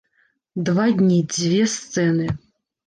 [0.69, 2.37] Два дні, дзве сцэны.